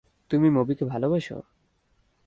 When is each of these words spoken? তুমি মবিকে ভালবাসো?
তুমি 0.31 0.47
মবিকে 0.49 0.85
ভালবাসো? 0.85 1.37